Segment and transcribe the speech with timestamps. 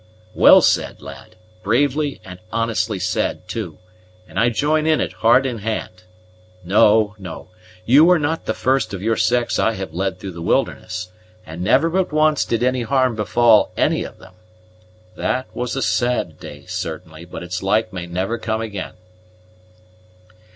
[0.33, 3.77] "Well said, lad; bravely and honestly said, too;
[4.27, 6.05] and I join in it, heart and hand.
[6.63, 7.49] No, no!
[7.85, 11.11] you are not the first of your sex I have led through the wilderness,
[11.45, 14.33] and never but once did any harm befall any of them:
[15.15, 18.93] that was a sad day, certainly, but its like may never come again."